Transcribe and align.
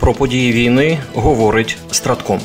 Про 0.00 0.14
події 0.14 0.52
війни 0.52 0.98
говорить 1.14 1.78
Стратком. 1.90 2.40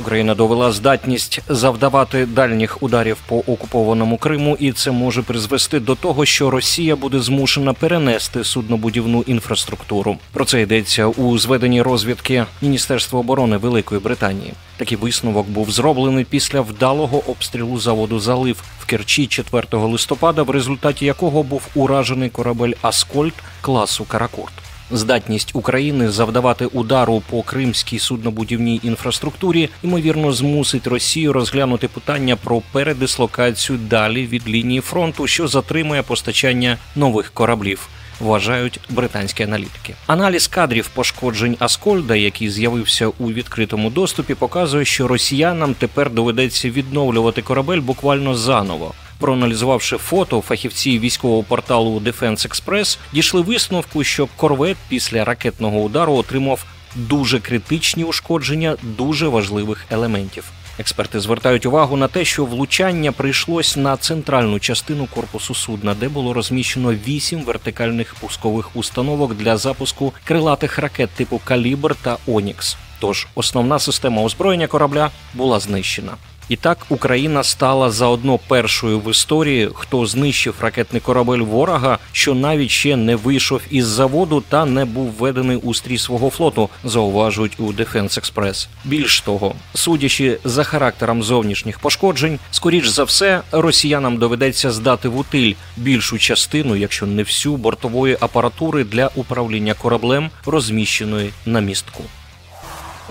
Україна 0.00 0.34
довела 0.34 0.72
здатність 0.72 1.40
завдавати 1.48 2.26
дальніх 2.26 2.82
ударів 2.82 3.16
по 3.28 3.38
окупованому 3.38 4.16
Криму, 4.18 4.56
і 4.60 4.72
це 4.72 4.90
може 4.90 5.22
призвести 5.22 5.80
до 5.80 5.94
того, 5.94 6.24
що 6.24 6.50
Росія 6.50 6.96
буде 6.96 7.20
змушена 7.20 7.72
перенести 7.72 8.44
суднобудівну 8.44 9.24
інфраструктуру. 9.26 10.16
Про 10.32 10.44
це 10.44 10.62
йдеться 10.62 11.06
у 11.06 11.38
зведенні 11.38 11.82
розвідки 11.82 12.44
Міністерства 12.62 13.20
оборони 13.20 13.56
Великої 13.56 14.00
Британії. 14.00 14.52
Такий 14.76 14.98
висновок 14.98 15.48
був 15.48 15.70
зроблений 15.70 16.24
після 16.24 16.60
вдалого 16.60 17.22
обстрілу 17.30 17.78
заводу 17.78 18.20
залив 18.20 18.62
в 18.80 18.86
Керчі 18.86 19.26
4 19.26 19.66
листопада, 19.72 20.42
в 20.42 20.50
результаті 20.50 21.06
якого 21.06 21.42
був 21.42 21.62
уражений 21.74 22.30
корабель 22.30 22.72
Аскольд 22.82 23.34
класу 23.60 24.04
Каракурт. 24.04 24.61
Здатність 24.90 25.50
України 25.54 26.10
завдавати 26.10 26.66
удару 26.66 27.22
по 27.30 27.42
кримській 27.42 27.98
суднобудівній 27.98 28.80
інфраструктурі 28.82 29.68
ймовірно 29.82 30.32
змусить 30.32 30.86
Росію 30.86 31.32
розглянути 31.32 31.88
питання 31.88 32.36
про 32.36 32.62
передислокацію 32.72 33.78
далі 33.78 34.26
від 34.26 34.48
лінії 34.48 34.80
фронту, 34.80 35.26
що 35.26 35.48
затримує 35.48 36.02
постачання 36.02 36.78
нових 36.96 37.30
кораблів. 37.34 37.88
Вважають 38.20 38.80
британські 38.90 39.42
аналітики. 39.42 39.94
Аналіз 40.06 40.46
кадрів 40.46 40.88
пошкоджень 40.88 41.56
Аскольда, 41.58 42.16
який 42.16 42.50
з'явився 42.50 43.06
у 43.06 43.32
відкритому 43.32 43.90
доступі, 43.90 44.34
показує, 44.34 44.84
що 44.84 45.08
росіянам 45.08 45.74
тепер 45.74 46.10
доведеться 46.10 46.70
відновлювати 46.70 47.42
корабель 47.42 47.80
буквально 47.80 48.34
заново. 48.34 48.94
Проаналізувавши 49.22 49.96
фото, 49.96 50.40
фахівці 50.40 50.98
військового 50.98 51.42
порталу 51.42 52.00
Defense 52.00 52.48
Express 52.48 52.98
дійшли 53.12 53.40
висновку, 53.40 54.04
що 54.04 54.28
корвет 54.36 54.76
після 54.88 55.24
ракетного 55.24 55.80
удару 55.80 56.14
отримав 56.14 56.64
дуже 56.94 57.40
критичні 57.40 58.04
ушкодження 58.04 58.76
дуже 58.82 59.28
важливих 59.28 59.86
елементів. 59.90 60.44
Експерти 60.78 61.20
звертають 61.20 61.66
увагу 61.66 61.96
на 61.96 62.08
те, 62.08 62.24
що 62.24 62.44
влучання 62.44 63.12
прийшлось 63.12 63.76
на 63.76 63.96
центральну 63.96 64.60
частину 64.60 65.08
корпусу 65.14 65.54
судна, 65.54 65.94
де 65.94 66.08
було 66.08 66.32
розміщено 66.32 66.94
вісім 67.08 67.42
вертикальних 67.42 68.14
пускових 68.14 68.76
установок 68.76 69.34
для 69.34 69.56
запуску 69.56 70.12
крилатих 70.24 70.78
ракет 70.78 71.10
типу 71.10 71.40
Калібр 71.44 71.94
та 72.02 72.16
Онікс. 72.26 72.76
Тож 73.00 73.26
основна 73.34 73.78
система 73.78 74.22
озброєння 74.22 74.66
корабля 74.66 75.10
була 75.34 75.60
знищена. 75.60 76.12
І 76.48 76.56
так 76.56 76.78
Україна 76.88 77.42
стала 77.42 77.90
заодно 77.90 78.38
першою 78.48 79.00
в 79.00 79.10
історії, 79.10 79.68
хто 79.74 80.06
знищив 80.06 80.54
ракетний 80.60 81.00
корабель 81.00 81.38
ворога, 81.38 81.98
що 82.12 82.34
навіть 82.34 82.70
ще 82.70 82.96
не 82.96 83.16
вийшов 83.16 83.60
із 83.70 83.86
заводу 83.86 84.42
та 84.48 84.64
не 84.64 84.84
був 84.84 85.12
введений 85.12 85.56
у 85.56 85.74
стрій 85.74 85.98
свого 85.98 86.30
флоту, 86.30 86.68
зауважують 86.84 87.60
у 87.60 87.72
Defense 87.72 88.20
Express. 88.20 88.68
Більш 88.84 89.20
того, 89.20 89.54
судячи 89.74 90.38
за 90.44 90.64
характером 90.64 91.22
зовнішніх 91.22 91.78
пошкоджень, 91.78 92.38
скоріш 92.50 92.88
за 92.88 93.04
все, 93.04 93.40
росіянам 93.52 94.16
доведеться 94.16 94.70
здати 94.70 95.08
в 95.08 95.18
утиль 95.18 95.54
більшу 95.76 96.18
частину, 96.18 96.76
якщо 96.76 97.06
не 97.06 97.22
всю 97.22 97.56
бортової 97.56 98.16
апаратури 98.20 98.84
для 98.84 99.10
управління 99.14 99.74
кораблем, 99.74 100.30
розміщеної 100.46 101.30
на 101.46 101.60
містку. 101.60 102.04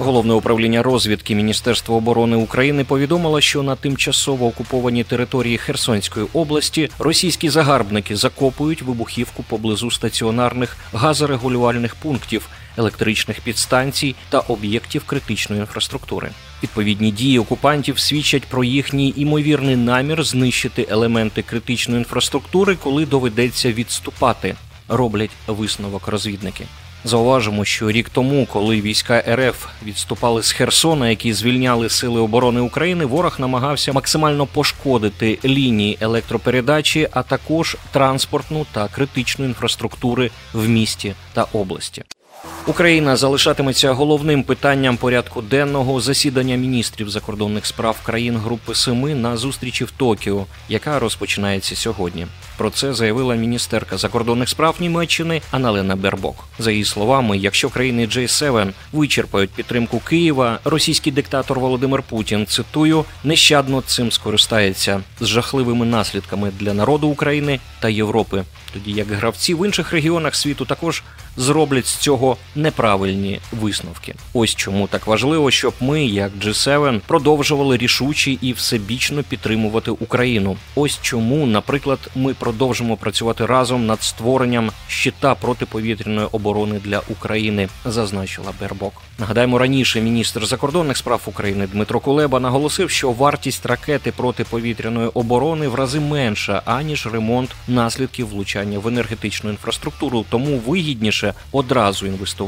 Головне 0.03 0.33
управління 0.33 0.83
розвідки 0.83 1.35
Міністерства 1.35 1.95
оборони 1.95 2.35
України 2.35 2.83
повідомило, 2.83 3.41
що 3.41 3.63
на 3.63 3.75
тимчасово 3.75 4.47
окупованій 4.47 5.03
території 5.03 5.57
Херсонської 5.57 6.25
області 6.33 6.89
російські 6.99 7.49
загарбники 7.49 8.15
закопують 8.15 8.81
вибухівку 8.81 9.43
поблизу 9.43 9.91
стаціонарних 9.91 10.77
газорегулювальних 10.93 11.95
пунктів, 11.95 12.49
електричних 12.77 13.39
підстанцій 13.39 14.15
та 14.29 14.39
об'єктів 14.39 15.03
критичної 15.05 15.61
інфраструктури. 15.61 16.29
Відповідні 16.63 17.11
дії 17.11 17.39
окупантів 17.39 17.99
свідчать 17.99 18.45
про 18.45 18.63
їхній 18.63 19.13
імовірний 19.17 19.75
намір 19.75 20.23
знищити 20.23 20.87
елементи 20.89 21.41
критичної 21.41 21.99
інфраструктури, 21.99 22.75
коли 22.83 23.05
доведеться 23.05 23.71
відступати. 23.71 24.55
Роблять 24.87 25.31
висновок 25.47 26.07
розвідники. 26.07 26.65
Зауважимо, 27.03 27.65
що 27.65 27.91
рік 27.91 28.09
тому, 28.09 28.47
коли 28.53 28.81
війська 28.81 29.23
РФ 29.29 29.67
відступали 29.85 30.43
з 30.43 30.51
Херсона, 30.51 31.09
які 31.09 31.33
звільняли 31.33 31.89
сили 31.89 32.21
оборони 32.21 32.59
України, 32.61 33.05
ворог 33.05 33.39
намагався 33.39 33.93
максимально 33.93 34.45
пошкодити 34.45 35.39
лінії 35.45 35.97
електропередачі, 36.01 37.07
а 37.11 37.23
також 37.23 37.77
транспортну 37.91 38.65
та 38.71 38.87
критичну 38.87 39.45
інфраструктури 39.45 40.31
в 40.53 40.67
місті 40.69 41.13
та 41.33 41.45
області. 41.53 42.03
Україна 42.67 43.15
залишатиметься 43.15 43.91
головним 43.91 44.43
питанням 44.43 44.97
порядку 44.97 45.41
денного 45.41 46.01
засідання 46.01 46.55
міністрів 46.55 47.09
закордонних 47.09 47.65
справ 47.65 47.97
країн 48.03 48.37
Групи 48.37 48.75
Семи 48.75 49.15
на 49.15 49.37
зустрічі 49.37 49.83
в 49.83 49.91
Токіо, 49.91 50.45
яка 50.69 50.99
розпочинається 50.99 51.75
сьогодні. 51.75 52.27
Про 52.57 52.69
це 52.69 52.93
заявила 52.93 53.35
міністерка 53.35 53.97
закордонних 53.97 54.49
справ 54.49 54.75
Німеччини 54.79 55.41
Аналена 55.51 55.95
Бербок. 55.95 56.47
За 56.59 56.71
її 56.71 56.85
словами, 56.85 57.37
якщо 57.37 57.69
країни 57.69 58.05
J7 58.05 58.73
вичерпають 58.93 59.49
підтримку 59.49 59.99
Києва, 59.99 60.59
російський 60.63 61.13
диктатор 61.13 61.59
Володимир 61.59 62.03
Путін 62.03 62.45
цитую 62.45 63.05
нещадно 63.23 63.81
цим 63.81 64.11
скористається 64.11 65.01
з 65.19 65.27
жахливими 65.27 65.85
наслідками 65.85 66.51
для 66.59 66.73
народу 66.73 67.07
України 67.07 67.59
та 67.79 67.89
Європи. 67.89 68.43
Тоді 68.73 68.91
як 68.91 69.07
гравці 69.07 69.53
в 69.53 69.65
інших 69.65 69.91
регіонах 69.91 70.35
світу 70.35 70.65
також 70.65 71.03
зроблять 71.37 71.87
з 71.87 71.95
цього 71.95 72.37
неправильні 72.55 73.39
висновки. 73.51 74.15
Ось 74.33 74.55
чому 74.55 74.87
так 74.87 75.07
важливо, 75.07 75.51
щоб 75.51 75.73
ми, 75.79 76.05
як 76.05 76.31
G7, 76.43 76.99
продовжували 77.07 77.77
рішучі 77.77 78.37
і 78.41 78.53
всебічно 78.53 79.23
підтримувати 79.23 79.91
Україну. 79.91 80.57
Ось 80.75 80.99
чому, 81.01 81.45
наприклад, 81.45 81.99
ми 82.15 82.33
продовжимо 82.33 82.97
працювати 82.97 83.45
разом 83.45 83.85
над 83.85 84.03
створенням 84.03 84.71
щита 84.87 85.35
протиповітряної 85.35 86.27
оборони 86.31 86.79
для 86.85 87.01
України, 87.09 87.69
зазначила 87.85 88.53
Бербок. 88.59 88.93
Нагадаємо, 89.19 89.57
раніше 89.57 90.01
міністр 90.01 90.45
закордонних 90.45 90.97
справ 90.97 91.21
України 91.25 91.67
Дмитро 91.67 91.99
Кулеба 91.99 92.39
наголосив, 92.39 92.89
що 92.89 93.11
вартість 93.11 93.65
ракети 93.65 94.11
протиповітряної 94.11 95.07
оборони 95.07 95.67
в 95.67 95.75
рази 95.75 95.99
менша 95.99 96.61
аніж 96.65 97.07
ремонт 97.13 97.55
наслідків 97.67 98.27
влучання 98.27 98.79
в 98.79 98.87
енергетичну 98.87 99.49
інфраструктуру, 99.49 100.25
тому 100.29 100.57
вигідніше 100.57 101.33
одразу 101.51 102.07
інвестувати 102.07 102.40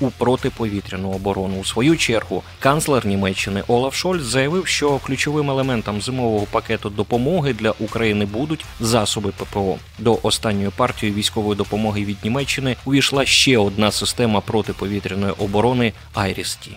у 0.00 0.10
протиповітряну 0.10 1.10
оборону. 1.10 1.60
У 1.60 1.64
свою 1.64 1.96
чергу 1.96 2.42
канцлер 2.60 3.06
Німеччини 3.06 3.62
Олаф 3.68 3.94
Шольц 3.94 4.22
заявив, 4.22 4.66
що 4.66 4.98
ключовим 4.98 5.50
елементом 5.50 6.02
зимового 6.02 6.46
пакету 6.46 6.90
допомоги 6.90 7.52
для 7.52 7.70
України 7.70 8.24
будуть 8.24 8.64
засоби 8.80 9.30
ППО. 9.30 9.78
До 9.98 10.18
останньої 10.22 10.70
партії 10.76 11.12
військової 11.12 11.56
допомоги 11.56 12.04
від 12.04 12.16
Німеччини 12.24 12.76
увійшла 12.84 13.26
ще 13.26 13.58
одна 13.58 13.90
система 13.90 14.40
протиповітряної 14.40 15.32
оборони 15.38 15.92
Айріс-Ті. 16.14 16.70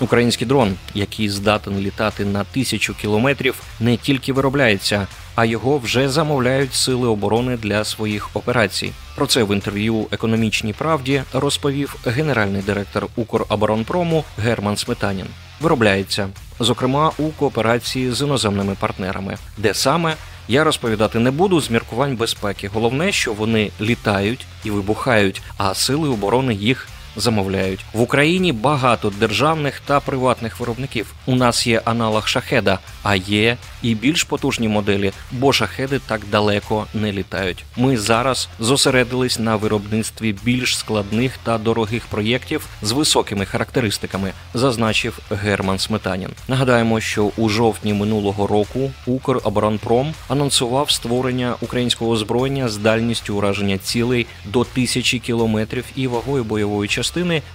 Український 0.00 0.46
дрон, 0.46 0.74
який 0.94 1.28
здатен 1.28 1.78
літати 1.78 2.24
на 2.24 2.44
тисячу 2.44 2.94
кілометрів, 2.94 3.54
не 3.80 3.96
тільки 3.96 4.32
виробляється, 4.32 5.06
а 5.34 5.44
його 5.44 5.78
вже 5.78 6.08
замовляють 6.08 6.74
сили 6.74 7.08
оборони 7.08 7.56
для 7.56 7.84
своїх 7.84 8.36
операцій. 8.36 8.92
Про 9.16 9.26
це 9.26 9.42
в 9.44 9.54
інтерв'ю 9.54 10.06
економічній 10.10 10.72
правді 10.72 11.22
розповів 11.32 11.96
генеральний 12.06 12.62
директор 12.62 13.06
Укроборонпрому 13.16 14.24
Герман 14.38 14.76
Сметанін. 14.76 15.26
Виробляється, 15.60 16.28
зокрема 16.60 17.10
у 17.18 17.28
кооперації 17.28 18.12
з 18.12 18.20
іноземними 18.22 18.76
партнерами, 18.80 19.36
де 19.58 19.74
саме 19.74 20.16
я 20.48 20.64
розповідати 20.64 21.18
не 21.18 21.30
буду 21.30 21.60
з 21.60 21.70
міркувань 21.70 22.16
безпеки. 22.16 22.70
Головне, 22.74 23.12
що 23.12 23.32
вони 23.32 23.70
літають 23.80 24.46
і 24.64 24.70
вибухають, 24.70 25.42
а 25.56 25.74
сили 25.74 26.08
оборони 26.08 26.54
їх 26.54 26.88
замовляють 27.16 27.80
в 27.92 28.00
Україні 28.00 28.52
багато 28.52 29.10
державних 29.10 29.80
та 29.80 30.00
приватних 30.00 30.60
виробників. 30.60 31.14
У 31.26 31.34
нас 31.34 31.66
є 31.66 31.80
аналог 31.84 32.28
шахеда, 32.28 32.78
а 33.02 33.14
є 33.14 33.56
і 33.82 33.94
більш 33.94 34.24
потужні 34.24 34.68
моделі, 34.68 35.12
бо 35.32 35.52
шахеди 35.52 36.00
так 36.06 36.20
далеко 36.30 36.86
не 36.94 37.12
літають. 37.12 37.64
Ми 37.76 37.96
зараз 37.96 38.48
зосередились 38.58 39.38
на 39.38 39.56
виробництві 39.56 40.34
більш 40.44 40.78
складних 40.78 41.38
та 41.42 41.58
дорогих 41.58 42.06
проєктів 42.06 42.66
з 42.82 42.92
високими 42.92 43.44
характеристиками, 43.44 44.32
зазначив 44.54 45.18
Герман 45.30 45.78
Сметанін. 45.78 46.30
Нагадаємо, 46.48 47.00
що 47.00 47.30
у 47.36 47.48
жовтні 47.48 47.94
минулого 47.94 48.46
року 48.46 48.90
Укроборонпром 49.06 50.14
анонсував 50.28 50.90
створення 50.90 51.54
українського 51.60 52.10
озброєння 52.10 52.68
з 52.68 52.76
дальністю 52.76 53.36
ураження 53.36 53.78
цілей 53.78 54.26
до 54.44 54.64
тисячі 54.64 55.18
кілометрів 55.18 55.84
і 55.96 56.06
вагою 56.06 56.44
бойової 56.44 56.88
частини 56.88 57.01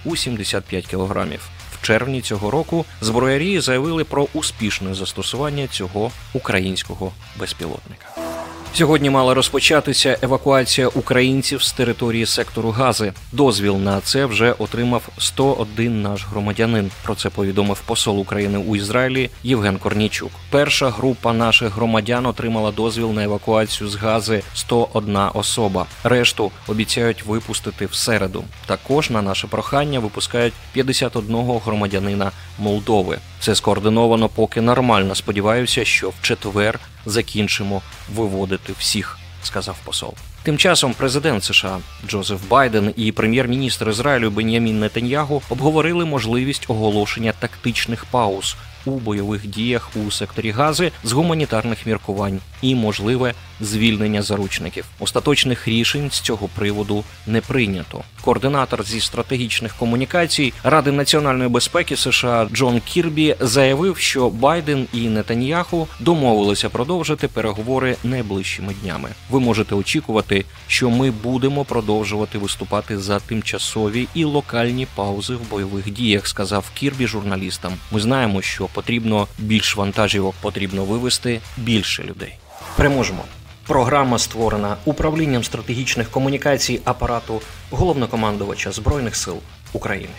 у 0.04 0.16
75 0.16 0.86
кілограмів. 0.86 1.48
В 1.72 1.86
червні 1.86 2.20
цього 2.22 2.50
року 2.50 2.84
зброярі 3.00 3.60
заявили 3.60 4.04
про 4.04 4.26
успішне 4.34 4.94
застосування 4.94 5.66
цього 5.66 6.10
українського 6.34 7.12
безпілотника. 7.38 8.27
Сьогодні 8.74 9.10
мала 9.10 9.34
розпочатися 9.34 10.18
евакуація 10.22 10.88
українців 10.88 11.62
з 11.62 11.72
території 11.72 12.26
сектору 12.26 12.70
Гази. 12.70 13.12
Дозвіл 13.32 13.76
на 13.76 14.00
це 14.00 14.26
вже 14.26 14.52
отримав 14.52 15.08
101 15.18 16.02
наш 16.02 16.26
громадянин. 16.26 16.90
Про 17.02 17.14
це 17.14 17.30
повідомив 17.30 17.80
посол 17.80 18.20
України 18.20 18.58
у 18.58 18.76
Ізраїлі 18.76 19.30
Євген 19.42 19.78
Корнічук. 19.78 20.30
Перша 20.50 20.90
група 20.90 21.32
наших 21.32 21.74
громадян 21.74 22.26
отримала 22.26 22.70
дозвіл 22.70 23.12
на 23.12 23.24
евакуацію 23.24 23.90
з 23.90 23.96
Гази 23.96 24.42
101 24.54 25.18
особа. 25.34 25.86
Решту 26.04 26.50
обіцяють 26.68 27.26
випустити 27.26 27.86
в 27.86 27.94
середу. 27.94 28.44
Також 28.66 29.10
на 29.10 29.22
наше 29.22 29.46
прохання 29.46 29.98
випускають 29.98 30.54
51 30.72 31.36
громадянина 31.64 32.30
Молдови. 32.58 33.18
Це 33.40 33.54
скоординовано 33.54 34.28
поки 34.28 34.60
нормально. 34.60 35.14
Сподіваюся, 35.14 35.84
що 35.84 36.08
в 36.08 36.14
четвер 36.22 36.80
закінчимо 37.10 37.82
виводити 38.14 38.72
всіх, 38.78 39.18
сказав 39.42 39.76
посол. 39.84 40.14
Тим 40.42 40.58
часом 40.58 40.94
президент 40.94 41.44
США 41.44 41.78
Джозеф 42.08 42.48
Байден 42.48 42.94
і 42.96 43.12
прем'єр-міністр 43.12 43.88
Ізраїлю 43.88 44.30
Бен'ямін 44.30 44.80
Нетаньягу 44.80 45.42
обговорили 45.48 46.04
можливість 46.04 46.64
оголошення 46.68 47.32
тактичних 47.38 48.04
пауз 48.04 48.56
у 48.88 48.98
бойових 48.98 49.46
діях 49.46 49.90
у 49.96 50.10
секторі 50.10 50.50
Гази 50.50 50.92
з 51.04 51.12
гуманітарних 51.12 51.86
міркувань 51.86 52.40
і 52.62 52.74
можливе 52.74 53.34
звільнення 53.60 54.22
заручників. 54.22 54.84
Остаточних 55.00 55.68
рішень 55.68 56.10
з 56.10 56.20
цього 56.20 56.48
приводу 56.54 57.04
не 57.26 57.40
прийнято. 57.40 58.02
Координатор 58.20 58.84
зі 58.84 59.00
стратегічних 59.00 59.74
комунікацій 59.74 60.52
Ради 60.64 60.92
національної 60.92 61.48
безпеки 61.48 61.96
США 61.96 62.48
Джон 62.52 62.80
Кірбі 62.80 63.36
заявив, 63.40 63.96
що 63.96 64.30
Байден 64.30 64.86
і 64.92 65.08
Нетаньяху 65.08 65.88
домовилися 66.00 66.68
продовжити 66.68 67.28
переговори 67.28 67.96
найближчими 68.04 68.74
днями. 68.82 69.08
Ви 69.30 69.40
можете 69.40 69.74
очікувати, 69.74 70.44
що 70.66 70.90
ми 70.90 71.10
будемо 71.10 71.64
продовжувати 71.64 72.38
виступати 72.38 72.98
за 72.98 73.20
тимчасові 73.20 74.08
і 74.14 74.24
локальні 74.24 74.86
паузи 74.94 75.34
в 75.34 75.50
бойових 75.50 75.90
діях, 75.90 76.26
сказав 76.26 76.70
Кірбі 76.74 77.06
журналістам. 77.06 77.72
Ми 77.92 78.00
знаємо, 78.00 78.42
що 78.42 78.66
потрібно 78.78 79.28
більш 79.38 79.76
вантажівок, 79.76 80.34
потрібно 80.40 80.84
вивести 80.84 81.40
більше 81.56 82.02
людей. 82.02 82.34
Переможемо. 82.76 83.24
Програма 83.66 84.18
створена 84.18 84.76
управлінням 84.84 85.44
стратегічних 85.44 86.10
комунікацій 86.10 86.80
апарату 86.84 87.42
головнокомандувача 87.70 88.72
збройних 88.72 89.16
сил 89.16 89.36
України. 89.72 90.12